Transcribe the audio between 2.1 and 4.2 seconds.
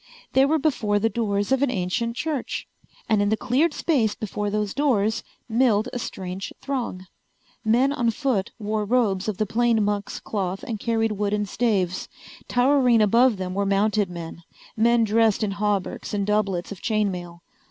church. And in the cleared space